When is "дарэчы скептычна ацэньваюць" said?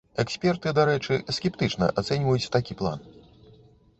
0.77-2.51